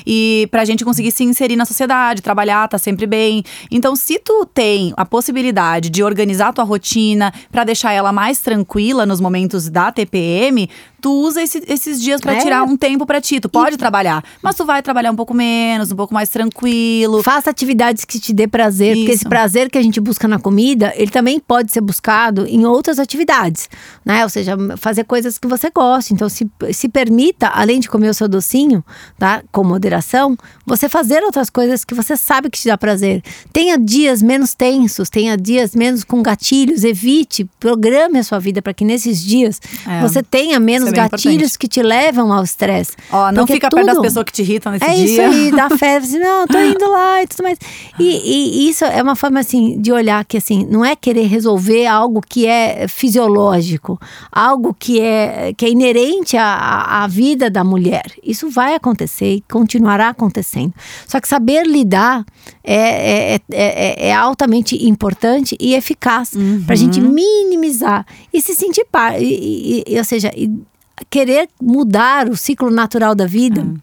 [0.06, 3.44] E pra gente conseguir se inserir na sociedade, trabalhar, tá sempre bem.
[3.72, 9.06] Então, se tu tem a possibilidade de organizar tua rotina para deixar ela mais tranquila
[9.06, 10.70] nos momentos da TPM,
[11.04, 12.40] tu usa esse, esses dias para é.
[12.40, 13.38] tirar um tempo para ti.
[13.42, 13.78] Tu pode e...
[13.78, 17.22] trabalhar, mas tu vai trabalhar um pouco menos, um pouco mais tranquilo.
[17.22, 19.02] Faça atividades que te dê prazer, Isso.
[19.02, 22.66] porque esse prazer que a gente busca na comida, ele também pode ser buscado em
[22.66, 23.70] outras atividades,
[24.06, 24.24] né?
[24.24, 26.14] Ou seja, fazer coisas que você gosta.
[26.14, 28.82] Então, se, se permita, além de comer o seu docinho,
[29.20, 29.44] tá?
[29.52, 33.22] Com moderação, você fazer outras coisas que você sabe que te dá prazer.
[33.52, 38.74] Tenha dias menos tensos, tenha dias menos com gatilhos, evite, programe a sua vida para
[38.74, 40.00] que nesses dias é.
[40.00, 41.60] você tenha menos gatilhos importante.
[41.60, 42.94] que te levam ao estresse.
[43.12, 43.80] Ó, não fica tudo...
[43.80, 45.04] perto das pessoas que te irritam nesse é dia.
[45.04, 47.58] É isso aí, dá fé, assim, não, tô indo lá e tudo mais.
[48.00, 51.86] E, e, isso é uma forma, assim, de olhar que, assim, não é querer resolver
[51.88, 54.00] algo que é fisiológico,
[54.32, 58.06] algo que é, que é inerente à, à vida da mulher.
[58.24, 60.74] Isso vai acontecer e continuará acontecendo.
[61.08, 62.26] Só que saber lidar
[62.64, 66.64] é, é, é, é altamente importante e eficaz uhum.
[66.66, 70.32] para a gente minimizar e se sentir par, e, e, ou seja,
[71.10, 73.62] querer mudar o ciclo natural da vida.
[73.62, 73.78] Uhum.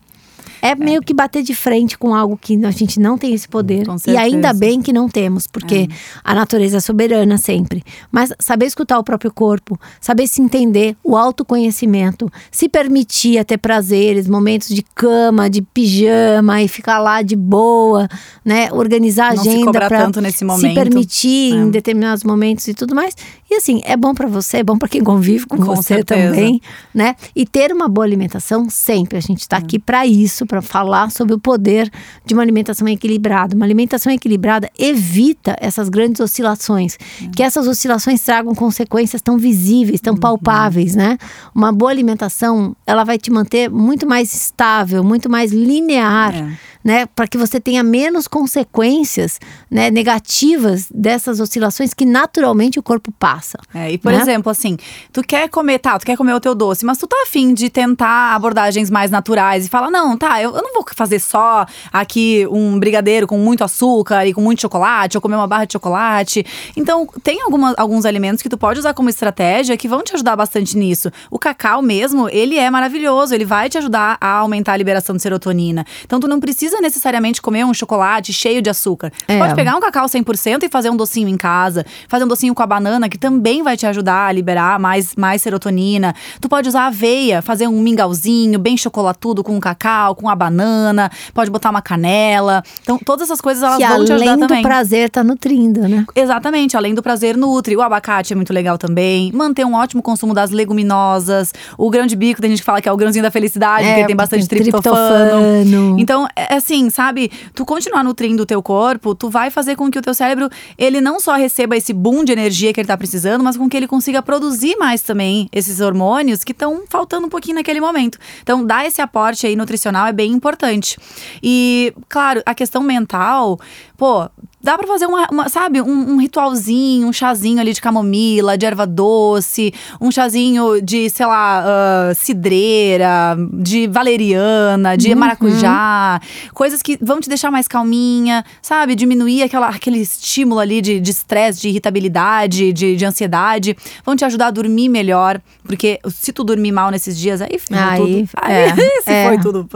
[0.62, 3.86] É meio que bater de frente com algo que a gente não tem esse poder.
[4.06, 5.94] E ainda bem que não temos, porque é.
[6.22, 7.82] a natureza é soberana sempre.
[8.10, 13.58] Mas saber escutar o próprio corpo, saber se entender, o autoconhecimento, se permitir a ter
[13.58, 18.08] prazeres, momentos de cama, de pijama e ficar lá de boa,
[18.44, 18.68] né?
[18.72, 21.56] Organizar a não agenda para se permitir é.
[21.56, 23.14] em determinados momentos e tudo mais.
[23.50, 26.28] E assim, é bom para você, é bom para quem convive com, com você certeza.
[26.28, 26.60] também,
[26.94, 27.16] né?
[27.34, 29.18] E ter uma boa alimentação sempre.
[29.18, 29.58] A gente está é.
[29.58, 31.88] aqui para isso para falar sobre o poder
[32.26, 33.54] de uma alimentação equilibrada.
[33.54, 37.28] Uma alimentação equilibrada evita essas grandes oscilações, é.
[37.28, 40.20] que essas oscilações tragam consequências tão visíveis, tão uhum.
[40.20, 41.16] palpáveis, né?
[41.54, 46.34] Uma boa alimentação, ela vai te manter muito mais estável, muito mais linear.
[46.34, 49.38] É né, para que você tenha menos consequências
[49.70, 53.58] né, negativas dessas oscilações que naturalmente o corpo passa.
[53.74, 54.20] É, e por né?
[54.20, 54.76] exemplo, assim,
[55.12, 57.68] tu quer comer, tá, tu quer comer o teu doce, mas tu tá afim de
[57.68, 62.46] tentar abordagens mais naturais e fala, não, tá, eu, eu não vou fazer só aqui
[62.50, 66.44] um brigadeiro com muito açúcar e com muito chocolate, ou comer uma barra de chocolate.
[66.76, 70.36] Então, tem alguma, alguns alimentos que tu pode usar como estratégia que vão te ajudar
[70.36, 71.10] bastante nisso.
[71.30, 75.22] O cacau mesmo, ele é maravilhoso, ele vai te ajudar a aumentar a liberação de
[75.22, 75.84] serotonina.
[76.04, 79.12] Então, tu não precisa precisa necessariamente comer um chocolate cheio de açúcar.
[79.26, 79.38] É.
[79.38, 81.84] Pode pegar um cacau 100% e fazer um docinho em casa.
[82.08, 85.42] Fazer um docinho com a banana, que também vai te ajudar a liberar mais, mais
[85.42, 86.14] serotonina.
[86.40, 91.10] Tu pode usar aveia, fazer um mingauzinho bem chocolatudo com o cacau, com a banana.
[91.34, 92.62] Pode botar uma canela.
[92.82, 94.46] Então, todas essas coisas elas que vão te ajudar também.
[94.46, 96.06] além do prazer, tá nutrindo, né?
[96.14, 97.76] Exatamente, além do prazer nutre.
[97.76, 99.32] O abacate é muito legal também.
[99.32, 101.52] Manter um ótimo consumo das leguminosas.
[101.76, 103.94] O grão de bico, tem gente que fala que é o grãozinho da felicidade, é,
[103.94, 104.94] porque tem bastante triptofano.
[104.94, 105.98] triptofano.
[105.98, 107.30] Então, é, assim, sabe?
[107.54, 111.00] Tu continuar nutrindo o teu corpo, tu vai fazer com que o teu cérebro, ele
[111.00, 113.88] não só receba esse boom de energia que ele tá precisando, mas com que ele
[113.88, 118.18] consiga produzir mais também esses hormônios que estão faltando um pouquinho naquele momento.
[118.42, 120.96] Então, dar esse aporte aí nutricional é bem importante.
[121.42, 123.58] E, claro, a questão mental,
[123.96, 124.28] pô,
[124.62, 128.66] Dá pra fazer uma, uma sabe, um, um, ritualzinho, um chazinho ali de camomila, de
[128.66, 135.18] erva doce, um chazinho de, sei lá, uh, cidreira, de valeriana, de uhum.
[135.18, 136.20] maracujá.
[136.52, 138.94] Coisas que vão te deixar mais calminha, sabe?
[138.94, 143.74] Diminuir aquela, aquele estímulo ali de estresse, de, de, irritabilidade, de, de ansiedade.
[144.04, 145.40] Vão te ajudar a dormir melhor.
[145.64, 148.28] Porque se tu dormir mal nesses dias, aí, aí tudo.
[148.42, 149.28] Aí, é, se é.
[149.28, 149.66] foi tudo.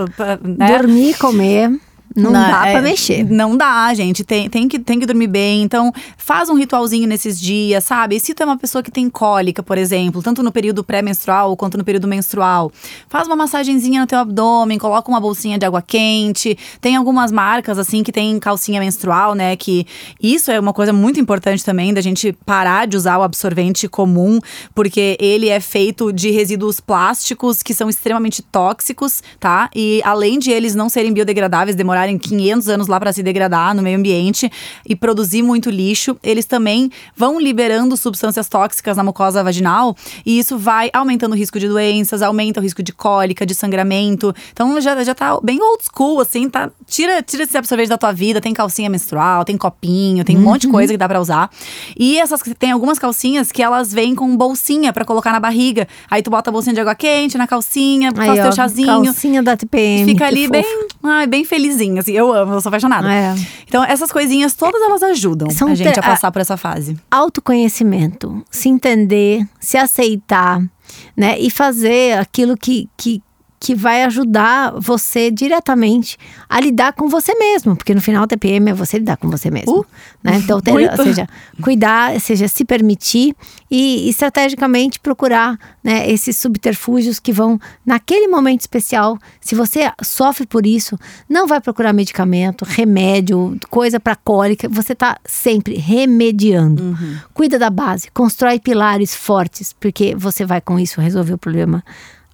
[0.42, 0.76] Né?
[0.76, 1.70] Dormir, comer.
[2.14, 3.24] Não, não dá é, pra mexer.
[3.24, 4.22] Não dá, gente.
[4.22, 5.62] Tem, tem, que, tem que dormir bem.
[5.62, 8.16] Então, faz um ritualzinho nesses dias, sabe?
[8.16, 11.56] E se tu é uma pessoa que tem cólica, por exemplo, tanto no período pré-menstrual
[11.56, 12.70] quanto no período menstrual,
[13.08, 16.56] faz uma massagenzinha no teu abdômen, coloca uma bolsinha de água quente.
[16.80, 19.56] Tem algumas marcas, assim, que tem calcinha menstrual, né?
[19.56, 19.84] Que
[20.22, 24.38] isso é uma coisa muito importante também, da gente parar de usar o absorvente comum,
[24.74, 29.68] porque ele é feito de resíduos plásticos que são extremamente tóxicos, tá?
[29.74, 33.74] E além de eles não serem biodegradáveis, demorar demorarem 500 anos lá para se degradar
[33.74, 34.50] no meio ambiente
[34.86, 40.58] e produzir muito lixo, eles também vão liberando substâncias tóxicas na mucosa vaginal e isso
[40.58, 44.34] vai aumentando o risco de doenças, aumenta o risco de cólica, de sangramento.
[44.52, 46.70] Então já, já tá bem old school, assim, tá?
[46.86, 50.44] Tira, tira esse absorvente da tua vida, tem calcinha menstrual, tem copinho, tem um uhum.
[50.44, 51.50] monte de coisa que dá para usar.
[51.98, 55.88] E essas tem algumas calcinhas que elas vêm com bolsinha para colocar na barriga.
[56.10, 59.04] Aí tu bota a bolsinha de água quente na calcinha, faz teu chazinho.
[59.04, 60.04] Calcinha da TPM.
[60.04, 60.64] Fica ali bem,
[61.02, 62.12] ai, bem felizinho assim.
[62.12, 63.12] Eu amo, eu sou apaixonada.
[63.12, 63.34] É.
[63.66, 66.96] Então, essas coisinhas todas elas ajudam São a gente a passar por essa fase.
[67.10, 70.62] Autoconhecimento, se entender, se aceitar,
[71.16, 71.38] né?
[71.38, 73.22] E fazer aquilo que, que,
[73.64, 78.70] que vai ajudar você diretamente a lidar com você mesmo, porque no final o TPM
[78.70, 79.86] é você lidar com você mesmo, uh,
[80.22, 80.36] né?
[80.36, 81.26] Então, ter, ou seja,
[81.62, 83.34] cuidar, seja, se permitir
[83.70, 90.66] e estrategicamente procurar, né, esses subterfúgios que vão naquele momento especial, se você sofre por
[90.66, 96.82] isso, não vai procurar medicamento, remédio, coisa para cólica, você está sempre remediando.
[96.82, 97.16] Uhum.
[97.32, 101.82] Cuida da base, constrói pilares fortes, porque você vai com isso resolver o problema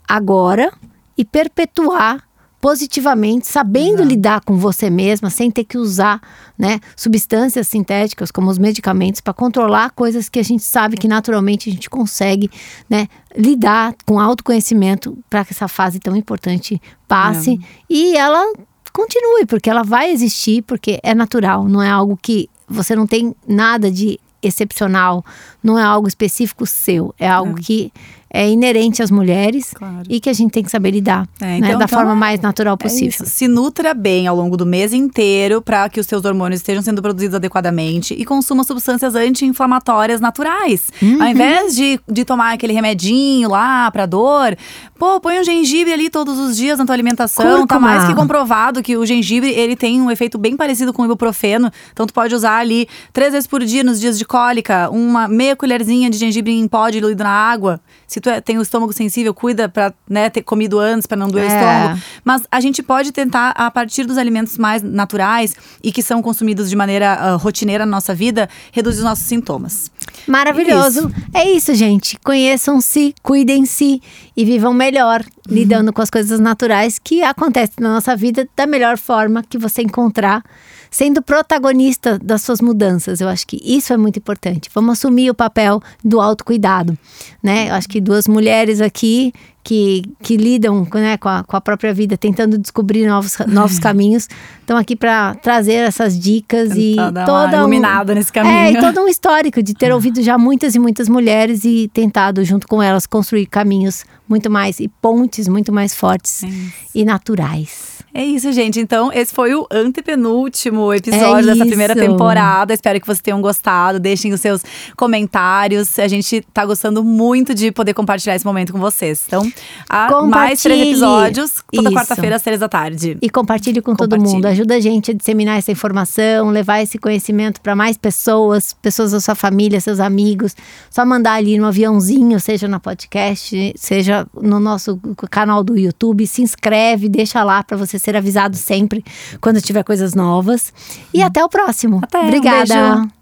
[0.08, 0.72] agora
[1.16, 2.24] e perpetuar
[2.60, 6.20] positivamente, sabendo lidar com você mesma, sem ter que usar
[6.58, 11.70] né, substâncias sintéticas como os medicamentos para controlar coisas que a gente sabe que naturalmente
[11.70, 12.50] a gente consegue
[12.88, 17.56] né, lidar com autoconhecimento para que essa fase tão importante passe é.
[17.88, 18.44] e ela
[18.92, 23.34] continue, porque ela vai existir, porque é natural, não é algo que você não tem
[23.48, 25.24] nada de excepcional,
[25.62, 27.62] não é algo específico seu, é algo é.
[27.62, 27.92] que
[28.32, 30.04] é inerente às mulheres claro.
[30.08, 32.14] e que a gente tem que saber lidar é, né, então, né, da então, forma
[32.14, 33.18] mais natural é possível.
[33.22, 36.82] É Se nutra bem ao longo do mês inteiro para que os seus hormônios estejam
[36.82, 40.90] sendo produzidos adequadamente e consuma substâncias anti-inflamatórias naturais.
[41.02, 41.22] Uhum.
[41.22, 44.56] Ao invés de, de tomar aquele remedinho lá para dor,
[44.98, 47.44] pô, põe um gengibre ali todos os dias na tua alimentação.
[47.44, 47.66] Cúrcuma.
[47.66, 51.04] Tá mais que comprovado que o gengibre ele tem um efeito bem parecido com o
[51.04, 51.70] ibuprofeno.
[51.92, 55.56] Então tu pode usar ali três vezes por dia nos dias de cólica, uma meia
[55.56, 57.80] colherzinha de gengibre em pó diluído na água.
[58.06, 61.16] Se que tu é, tem o estômago sensível, cuida pra né, ter comido antes, para
[61.16, 61.46] não doer É.
[61.46, 62.00] o estômago.
[62.24, 66.68] Mas a gente pode tentar, a partir dos alimentos mais naturais e que são consumidos
[66.68, 69.90] de maneira ah, rotineira na nossa vida, reduzir os nossos sintomas.
[70.26, 71.10] Maravilhoso.
[71.34, 72.18] É isso, gente.
[72.22, 74.00] Conheçam-se, cuidem-se
[74.36, 78.98] e vivam melhor, lidando com as coisas naturais que acontecem na nossa vida da melhor
[78.98, 80.42] forma que você encontrar,
[80.90, 83.20] sendo protagonista das suas mudanças.
[83.20, 84.68] Eu acho que isso é muito importante.
[84.74, 86.98] Vamos assumir o papel do autocuidado,
[87.42, 87.70] né?
[87.70, 91.92] Eu acho que duas mulheres aqui que, que lidam né, com, a, com a própria
[91.92, 94.26] vida, tentando descobrir novos, novos caminhos,
[94.58, 98.78] estão aqui para trazer essas dicas e toda um- iluminada nesse é, caminho.
[98.78, 102.66] e todo um histórico de ter ouvido já muitas e muitas mulheres e tentado, junto
[102.66, 106.48] com elas, construir caminhos muito mais e pontes muito mais fortes É
[106.94, 107.99] e naturais.
[108.12, 108.80] É isso, gente.
[108.80, 112.74] Então, esse foi o antepenúltimo episódio É dessa primeira temporada.
[112.74, 114.00] Espero que vocês tenham gostado.
[114.00, 114.62] Deixem os seus
[114.96, 115.98] comentários.
[115.98, 119.24] A gente tá gostando muito de poder compartilhar esse momento com vocês.
[119.26, 119.50] Então,
[119.88, 123.16] há mais três episódios, toda quarta-feira, às três da tarde.
[123.22, 124.44] E compartilhe com todo mundo.
[124.46, 129.20] Ajuda a gente a disseminar essa informação, levar esse conhecimento para mais pessoas, pessoas da
[129.20, 130.56] sua família, seus amigos.
[130.90, 134.98] Só mandar ali no aviãozinho, seja na podcast, seja no nosso
[135.30, 136.26] canal do YouTube.
[136.26, 139.04] Se inscreve, deixa lá para você ser avisado sempre
[139.40, 140.72] quando tiver coisas novas.
[141.12, 142.00] E até o próximo.
[142.02, 142.94] Até, um Obrigada.
[142.96, 143.19] beijo.